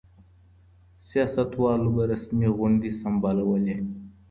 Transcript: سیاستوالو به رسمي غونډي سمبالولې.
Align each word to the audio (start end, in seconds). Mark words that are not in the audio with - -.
سیاستوالو 1.09 1.87
به 1.95 2.03
رسمي 2.11 2.47
غونډي 2.57 2.91
سمبالولې. 3.01 3.75